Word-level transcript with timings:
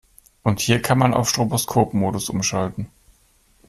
Und 0.41 0.59
hier 0.61 0.81
kann 0.81 0.97
man 0.97 1.13
auf 1.13 1.29
Stroboskopmodus 1.29 2.29
umschalten. 2.31 2.89